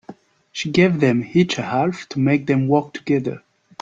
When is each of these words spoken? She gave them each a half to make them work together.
She 0.51 0.71
gave 0.71 0.99
them 0.99 1.23
each 1.31 1.59
a 1.59 1.61
half 1.61 2.09
to 2.09 2.19
make 2.19 2.47
them 2.47 2.67
work 2.67 2.91
together. 2.91 3.43